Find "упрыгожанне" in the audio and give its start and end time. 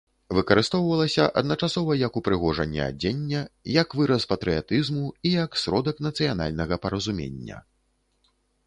2.21-2.81